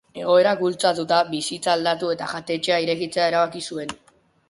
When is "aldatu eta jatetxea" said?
1.75-2.83